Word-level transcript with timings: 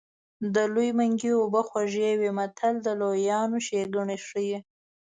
د 0.53 0.55
لوی 0.73 0.89
منګي 0.97 1.31
اوبه 1.41 1.61
خوږې 1.69 2.11
وي 2.19 2.29
متل 2.37 2.75
د 2.85 2.87
لویانو 3.01 3.57
ښېګڼې 3.65 4.17
ښيي 4.27 4.57